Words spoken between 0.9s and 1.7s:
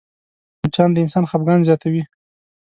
د انسان خفګان